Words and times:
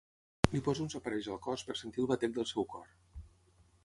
Li 0.53 0.59
posa 0.67 0.81
uns 0.85 0.95
aparells 0.99 1.29
al 1.35 1.39
cos 1.47 1.63
per 1.67 1.75
sentir 1.81 2.03
el 2.05 2.09
batec 2.13 2.33
del 2.39 2.47
seu 2.53 2.65
cor. 2.73 2.89